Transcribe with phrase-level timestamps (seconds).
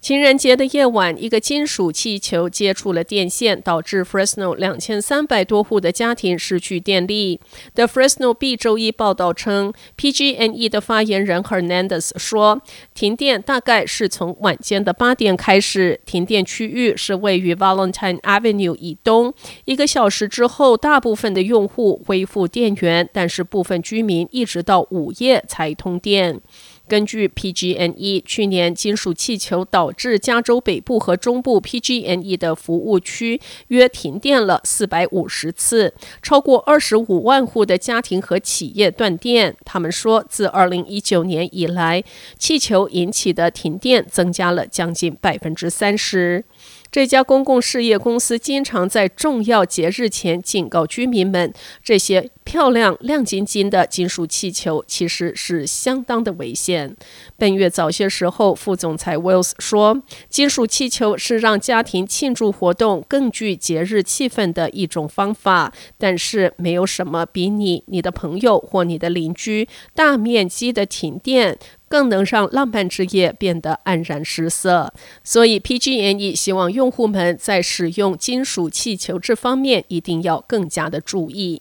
[0.00, 7.38] 情人节的夜晚，一个金属气球接触了电线，导致 Fresno 两千三百多户的家庭失去电力。
[7.74, 12.62] The Fresno Bee 周一报道称，PG&E 的发言人 Hernandez 说，
[12.94, 16.00] 停电大概是从晚间的八点开始。
[16.06, 19.34] 停电区域是位于 Valentine Avenue 以东。
[19.66, 26.40] 一个小时之后，大部分的用户恢复电源，但是部分居民一直到午夜才通电。
[26.90, 39.54] 根据 PG&E，去年金属气球导致加州北部和中部 PG&E 的服务区约停电了四百五十次，超过二十五万户的家庭和企业断电。
[39.64, 42.02] 他们说，自二零一九年以来，
[42.36, 46.44] 气球引起的停电增加了将近百分之三十。
[46.90, 51.52] 这家公共事业公司经常在重要节日前警告居民们，
[51.84, 56.96] 这些漂亮亮晶晶的金属气球其实是相当的危险。
[57.36, 71.56] 本月早些时候，副总裁 Wells 说，金属气球是让家庭庆祝活动更具节日气氛的一种方法，但是没有什么比你、你的朋友或你的邻居大面积的停电。
[71.90, 74.94] 更能让浪漫之夜变得黯然失色，
[75.24, 81.60] 所以 PG&E 希望用户们在使用金属气球这方面一定要更加的注意。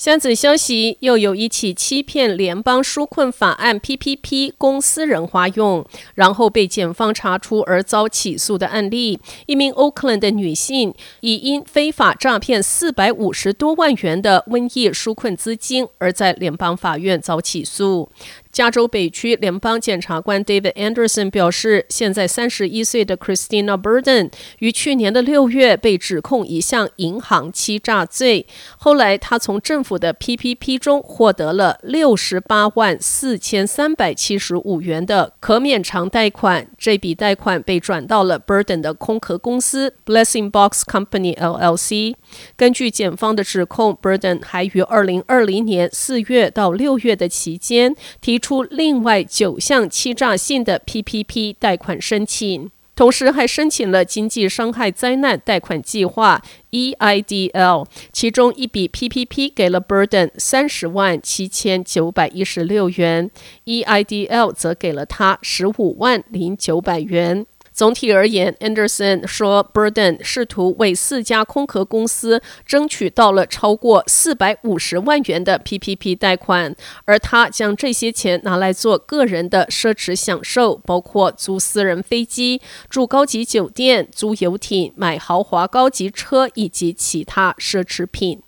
[0.00, 5.84] 下子消息，又有一起欺骗联邦纾困法案 PPP 公司人花用，
[6.14, 9.20] 然后被检方查出而遭起诉的案例。
[9.44, 18.08] 一名 Oakland 的女性，已因非法诈骗四百五十多万元的瘟疫纾困资金，而在联邦法院遭起诉。
[18.52, 28.46] 加州北区联邦检察官 David Anderson 表示，现在三十一岁的 Christina Burden 于去年的六月被指控一项银行欺诈罪。
[28.76, 42.16] 后来，他从政府的 PPP 中获得了六十八万四千三百七十五元的可免偿贷款，这笔贷款被转到了 Burden 的空壳公司 Blessing Box Company LLC。
[42.56, 63.30] 根据检方的指控，Burden 还于二零二零年四月到六月的期间提出另外九项欺诈性的 PPP 贷款申请，同时还申请了经济伤害灾难贷款计划 EIDL，其中一笔 PPP 给了 Burden 三十万七千九百一十六元
[63.66, 67.46] ，EIDL 则给了他十五万零九百元。
[67.80, 76.76] 总体而言，Anderson 说，Burden 试图为四家空壳公司争取到了超过四百五十万元的 PPP 贷款，
[77.06, 82.60] 而他将这些钱拿来做个人的奢侈享受，包括租私人飞机、
[82.90, 88.42] 住高级酒店、租游艇、买豪华高级车以及其他奢侈品。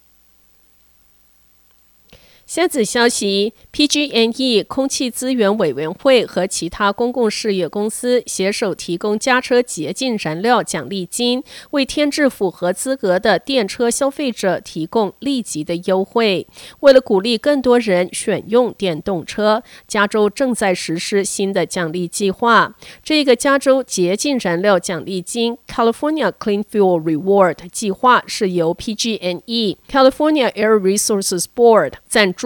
[2.52, 16.46] 下子消息：PG&E 空气资源委员会和其他公共事业公司携手提供加车洁净燃料奖励金，为添置符合资格的电车消费者提供立即的优惠。
[16.80, 22.76] 为了鼓励更多人选用电动车，加州正在实施新的奖励计划。
[23.02, 32.41] 这个加州洁净燃料奖励金 （California Clean Fuel Reward） 计划是由 PG&E、California Air Resources Board 赞助。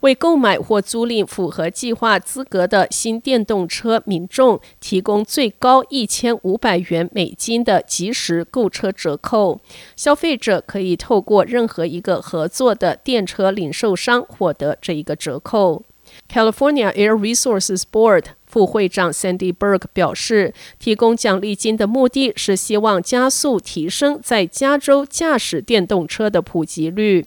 [0.00, 9.60] 为购买或租赁符合计划资格的新电动车民众提供最高一千五百元美金的即时购车折扣。
[9.96, 15.82] 消费者可以透过任何一个合作的电车零售商获得这一个折扣。
[16.30, 27.24] California Air Resources Board 副会长 Sandy Berg 表示，提供奖励金的目的是希望加速提升在加州驾驶电动车的普及率。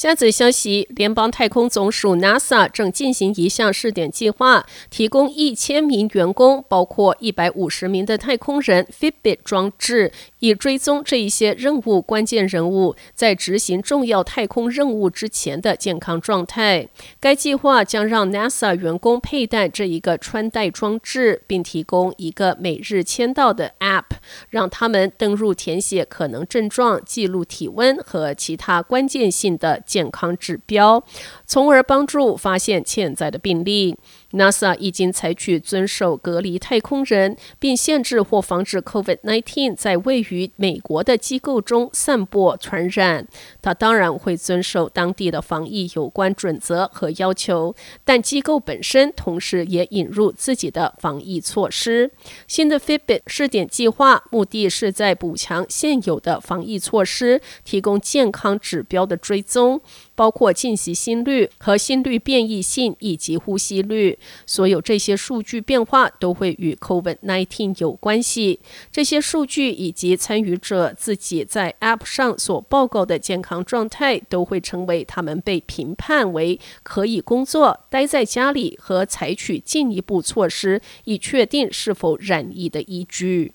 [0.00, 16.88] 下则消息，联邦太空总署 NASA 正进行一项试点计划，提供一千名员工，包括一百五十名的太空人 Fitbit 装置，以追踪这一些任务关键人物在执行重要太空任务之前的健康状态。
[17.20, 24.04] 该计划将让 NASA 员工佩戴这一个穿戴装置，并提供一个每日签到的 App，
[24.48, 29.84] 让他们登入填写可能症状、记录体温和其他关键性的。
[29.90, 31.02] 健康指标，
[31.50, 33.96] 从而帮助发现潜在的病例。
[34.34, 43.26] NASA 已经采取遵守隔离太空人，并限制或防止 COVID-19 在位于美国的机构中散播传染。
[43.60, 47.74] 他当然会遵守当地的防疫有关准则和要求，
[48.04, 52.12] 但机构本身同时也引入自己的防疫措施。
[52.46, 59.80] 新的 Fitbit 试点计划目的是在补强现有的防疫措施，提供健康指标的追踪。
[60.14, 68.58] 包括静息心率和心率变异性以及呼吸率，所有这些数据变化都会与 COVID-19 有关系。
[68.90, 83.52] 这些数据以及参与者自己在 App 上所报告的健康状态，都会成为他们被评判为可以工作、待在家里和采取进一步措施以确定是否染疫的依据。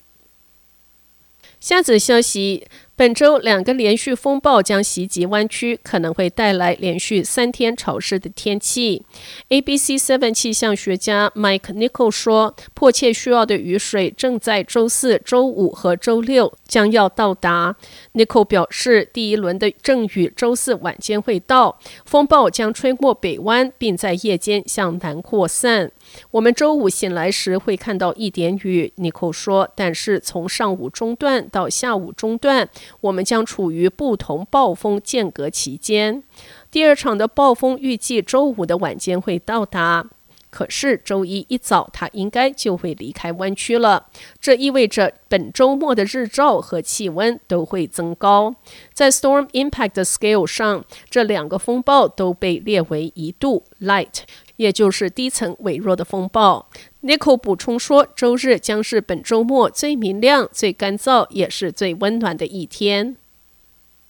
[1.66, 2.64] 下则消息。
[2.94, 9.04] 本周两个连续风暴将袭击湾区，可能会带来连续三天潮湿的天气。
[9.48, 17.74] ABC7 气象学家 Mike Nichol 说，迫切需要的雨水正在周四、周五和周六将要到达。
[18.14, 25.90] Nichol 表示，第一轮的阵雨周四晚间会到，风暴将吹过北湾，并在夜间向南扩散。
[26.30, 32.68] 我们周五醒来时会看到一点雨，Nico 说，但是从上午中段到下午中段。
[33.00, 36.22] 我们将处于不同暴风间隔期间。
[36.70, 40.06] 第二场的暴风预计周五的晚间会到达，
[40.50, 44.06] 可是周一一早它应该就会离开湾区了。
[44.40, 48.54] 这意味着本周末的日照和气温都会增高。
[48.92, 54.20] 在 Storm Impact Scale 上，这两个风暴都被列为一度 Light，
[54.56, 56.68] 也就是低层微弱的风暴。
[57.02, 63.16] Nico 补充说，周日将是本周末最明亮、最干燥，也是最温暖的一天。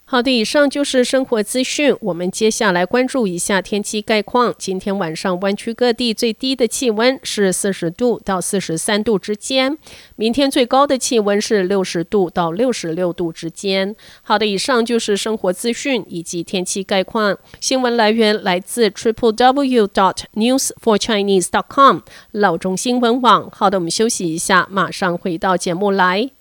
[0.09, 1.93] 好的，以上就是生活资讯。
[2.01, 4.55] 我们接下来关注一下天气概况。
[4.57, 9.77] 今天晚上湾区各地最低的气温是四十度到四十三度之间，
[10.15, 13.97] 明天最高的气温是六十度到六十六度之间。
[14.23, 17.37] 好的，以上就是生活资讯以及天气概况。
[17.59, 21.99] 新闻来源来自 triple w dot news for chinese dot com
[22.31, 23.51] 老中新闻网。
[23.51, 26.36] 好的，我们休息一下，马上回到节目来。